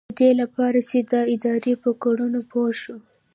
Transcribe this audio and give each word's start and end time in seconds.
ددې 0.17 0.29
لپاره 0.41 0.79
چې 0.89 0.97
د 1.11 1.13
ادارې 1.33 1.73
په 1.83 1.89
کړنو 2.01 2.41
پوه 2.51 2.71
شو. 2.81 2.97